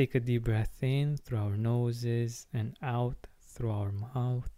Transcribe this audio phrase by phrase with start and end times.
[0.00, 4.48] Take a deep breath in through our noses and out through our mouth.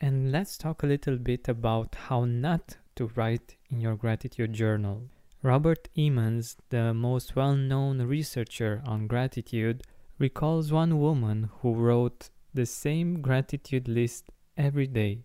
[0.00, 5.08] And let's talk a little bit about how not to write in your gratitude journal.
[5.42, 9.82] Robert Emmons, the most well known researcher on gratitude,
[10.20, 15.24] recalls one woman who wrote the same gratitude list every day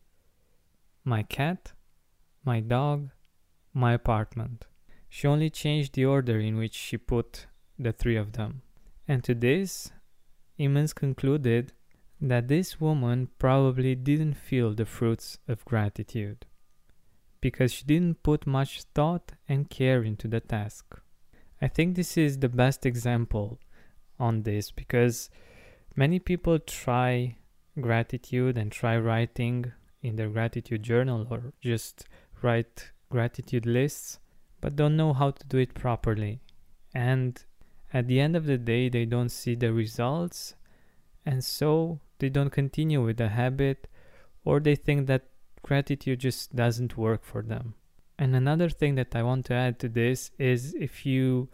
[1.03, 1.71] my cat,
[2.43, 3.09] my dog,
[3.73, 4.65] my apartment.
[5.07, 7.47] She only changed the order in which she put
[7.79, 8.61] the three of them.
[9.07, 9.91] And to this,
[10.59, 11.71] Emmons concluded
[12.19, 16.45] that this woman probably didn't feel the fruits of gratitude
[17.39, 20.99] because she didn't put much thought and care into the task.
[21.61, 23.59] I think this is the best example
[24.19, 25.29] on this because
[25.97, 27.35] many people try
[27.81, 32.05] gratitude and try writing in their gratitude journal or just
[32.41, 34.19] write gratitude lists
[34.61, 36.41] but don't know how to do it properly.
[36.93, 37.43] And
[37.93, 40.55] at the end of the day, they don't see the results,
[41.25, 43.87] and so they don't continue with the habit
[44.43, 45.25] or they think that
[45.61, 47.75] gratitude just doesn't work for them.
[48.17, 51.49] And another thing that I want to add to this is if you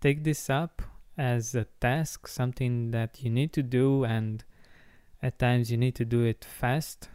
[0.00, 0.82] take this up
[1.20, 4.42] as a task, something that you need to do, and
[5.22, 7.10] at times you need to do it fast,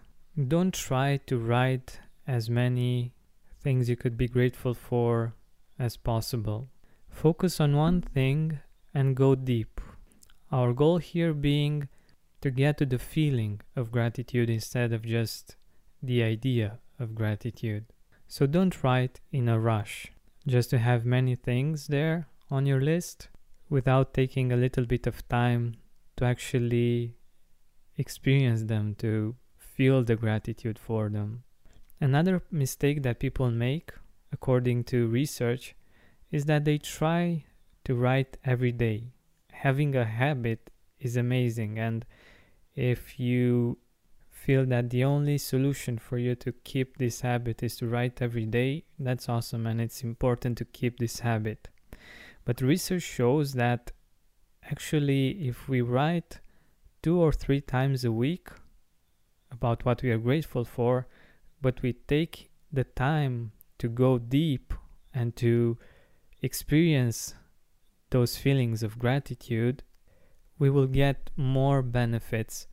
[0.48, 3.14] don't try to write as many
[3.62, 5.34] things you could be grateful for
[5.80, 6.70] as possible.
[7.10, 8.60] Focus on one thing
[8.94, 9.82] and go deep.
[10.52, 11.90] Our goal here being
[12.42, 15.56] to get to the feeling of gratitude instead of just
[16.04, 17.86] the idea of gratitude.
[18.28, 20.12] So don't write in a rush,
[20.46, 23.30] just to have many things there on your list
[23.70, 25.76] without taking a little bit of time
[26.18, 27.16] to actually
[27.98, 31.44] experience them, to feel the gratitude for them.
[32.00, 33.92] Another mistake that people make,
[34.32, 35.76] according to research,
[36.32, 37.44] is that they try
[37.86, 39.12] to write every day.
[39.52, 42.06] Having a habit is amazing and
[42.76, 43.78] if you
[44.30, 48.46] feel that the only solution for you to keep this habit is to write every
[48.46, 51.70] day, that's awesome and it's important to keep this habit.
[52.46, 53.92] But research shows that
[54.64, 56.40] actually, if we write
[57.02, 58.50] two or three times a week
[59.52, 61.08] about what we are grateful for,
[61.62, 64.74] but we take the time to go deep
[65.14, 65.78] and to
[66.42, 67.34] experience
[68.12, 69.84] those feelings of gratitude,
[70.60, 72.68] we will get more benefits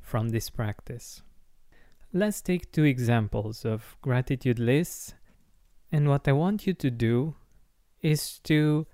[0.00, 1.22] from this practice.
[2.12, 5.14] Let's take two examples of gratitude lists.
[5.90, 7.36] And what I want you to do
[8.00, 8.86] is to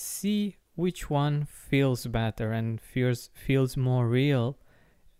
[0.00, 4.58] see which one feels better and feels, feels more real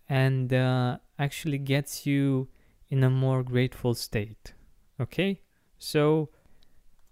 [0.09, 2.47] and uh, actually gets you
[2.89, 4.53] in a more grateful state.
[4.99, 5.41] Okay?
[5.77, 6.29] So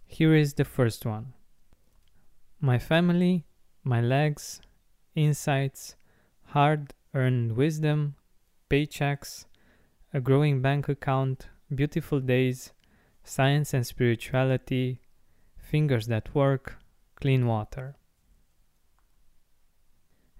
[0.05, 1.33] here is the first one
[2.59, 3.45] my family,
[3.83, 4.59] my legs,
[5.15, 5.95] insights,
[6.47, 8.15] hard earned wisdom,
[8.69, 9.45] paychecks,
[10.13, 12.73] a growing bank account, beautiful days,
[13.23, 14.99] science and spirituality,
[15.57, 16.78] fingers that work,
[17.21, 17.95] clean water.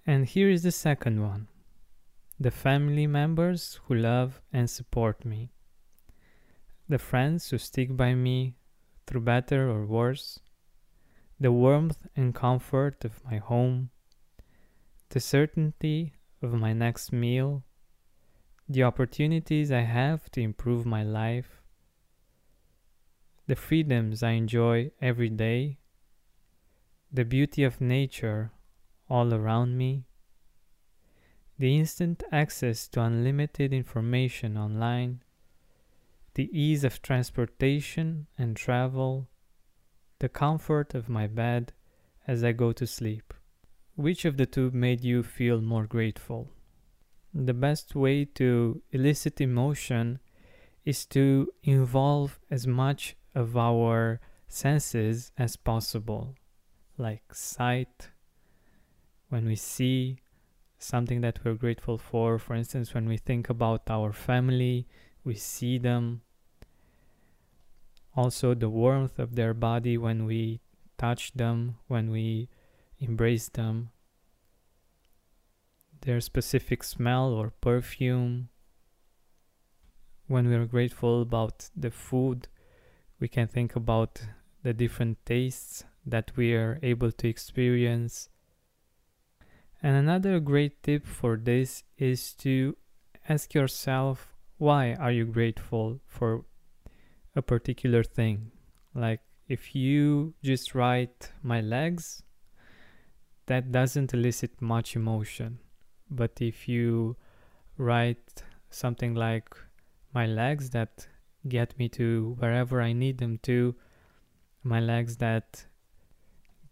[0.06, 1.48] And here is the second one.
[2.40, 5.52] The family members who love and support me,
[6.88, 8.56] the friends who stick by me
[9.06, 10.40] through better or worse,
[11.40, 13.90] the warmth and comfort of my home,
[15.10, 17.64] the certainty of my next meal,
[18.68, 21.62] the opportunities I have to improve my life,
[23.48, 25.80] the freedoms I enjoy every day,
[27.12, 28.52] the beauty of nature
[29.10, 30.06] all around me,
[31.58, 35.22] the instant access to unlimited information online,
[36.36, 39.28] the ease of transportation and travel,
[40.20, 41.74] the comfort of my bed
[42.28, 43.34] as I go to sleep.
[43.96, 46.52] Which of the two made you feel more grateful?
[47.34, 50.20] The best way to elicit emotion
[50.86, 56.36] is to involve as much of our senses as possible,
[57.00, 58.10] like sight,
[59.30, 60.20] when we see
[60.78, 62.38] something that we're grateful for.
[62.38, 64.88] For instance, when we think about our family,
[65.24, 66.22] we see them.
[68.16, 70.62] Also, the warmth of their body when we
[70.98, 72.50] touch them, when we
[73.00, 73.92] embrace them,
[76.02, 78.50] their specific smell or perfume.
[80.28, 82.48] When we are grateful about the food,
[83.20, 84.22] we can think about
[84.64, 88.30] the different tastes that we are able to experience.
[89.82, 92.76] And another great tip for this is to
[93.28, 96.44] ask yourself why are you grateful for
[97.36, 98.52] a particular thing?
[98.94, 102.24] Like if you just write my legs,
[103.46, 105.60] that doesn't elicit much emotion.
[106.12, 107.16] But if you
[107.78, 109.56] write something like
[110.14, 111.08] my legs that
[111.48, 113.76] get me to wherever I need them to,
[114.64, 115.66] my legs that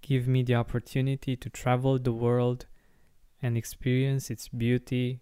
[0.01, 2.65] give me the opportunity to travel the world
[3.41, 5.21] and experience its beauty,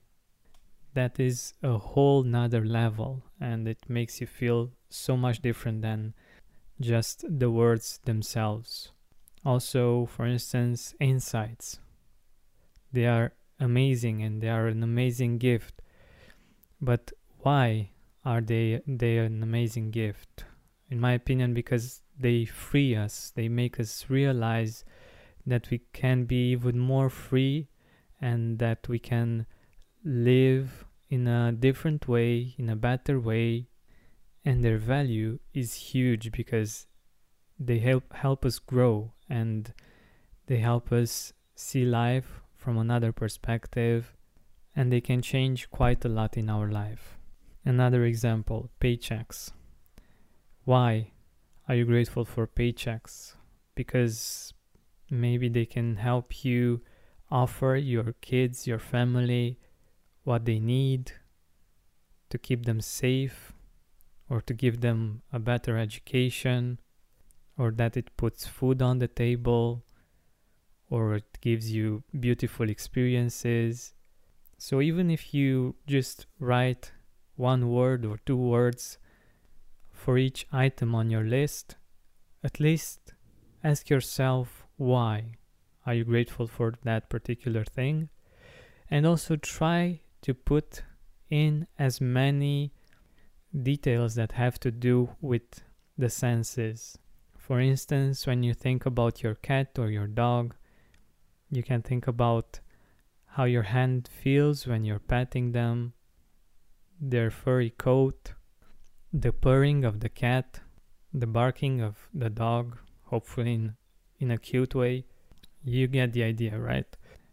[0.93, 6.13] that is a whole nother level and it makes you feel so much different than
[6.79, 8.91] just the words themselves.
[9.45, 11.79] Also, for instance, insights.
[12.91, 15.81] They are amazing and they are an amazing gift.
[16.81, 17.91] But why
[18.23, 20.45] are they they an amazing gift?
[20.89, 24.85] In my opinion, because they free us, they make us realize
[25.45, 27.67] that we can be even more free
[28.21, 29.45] and that we can
[30.03, 33.67] live in a different way, in a better way,
[34.43, 36.87] and their value is huge because
[37.59, 39.73] they help help us grow and
[40.47, 44.13] they help us see life from another perspective
[44.75, 47.17] and they can change quite a lot in our life.
[47.63, 49.51] Another example, paychecks.
[50.65, 51.11] Why
[51.67, 53.35] are you grateful for paychecks?
[53.75, 54.53] Because
[55.09, 56.81] maybe they can help you
[57.31, 59.59] offer your kids, your family
[60.23, 61.11] what they need
[62.29, 63.53] to keep them safe
[64.29, 66.79] or to give them a better education,
[67.57, 69.85] or that it puts food on the table,
[70.89, 73.93] or it gives you beautiful experiences.
[74.57, 76.91] So even if you just write
[77.35, 78.97] one word or two words
[80.05, 81.77] for each item on your list,
[82.43, 83.15] at least
[83.63, 85.31] ask yourself why
[85.83, 88.07] are you grateful for that particular thing
[88.91, 90.83] and also try to put
[91.31, 92.71] in as many
[93.63, 95.63] details that have to do with
[95.97, 96.99] the senses.
[97.35, 100.53] For instance, when you think about your cat or your dog,
[101.49, 102.59] you can think about
[103.25, 105.93] how your hand feels when you're patting them,
[107.01, 108.34] their furry coat,
[109.17, 110.59] the purring of the cat,
[111.13, 113.75] the barking of the dog, hopefully in,
[114.19, 115.05] in a cute way.
[115.63, 116.85] You get the idea, right?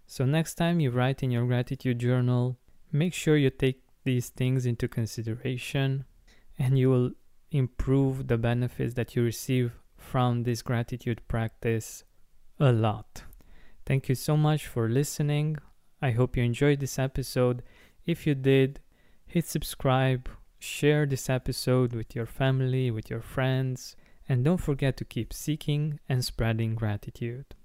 [0.06, 2.56] So, next time you write in your gratitude journal,
[2.92, 6.04] make sure you take these things into consideration
[6.58, 7.10] and you will
[7.50, 12.04] improve the benefits that you receive from this gratitude practice
[12.60, 13.24] a lot.
[13.84, 15.58] Thank you so much for listening.
[16.00, 17.62] I hope you enjoyed this episode.
[18.06, 18.80] If you did,
[19.26, 20.28] hit subscribe,
[20.62, 23.96] share this episode with your family, with your friends,
[24.28, 27.56] and don't forget to keep seeking and spreading gratitude.